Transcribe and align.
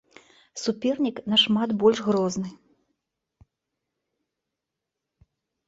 Супернік 0.61 1.17
нашмат 1.33 1.69
больш 1.83 1.99
грозны. 2.09 2.49